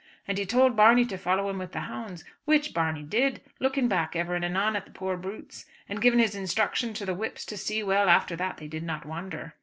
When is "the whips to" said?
7.05-7.55